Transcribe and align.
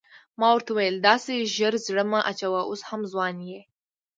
ما 0.39 0.47
ورته 0.53 0.71
وویل 0.73 0.97
داسې 1.09 1.33
ژر 1.55 1.73
زړه 1.87 2.03
مه 2.11 2.19
اچوه 2.31 2.61
اوس 2.69 2.81
هم 2.89 3.01
ځوان 3.11 3.35
یې. 3.49 3.61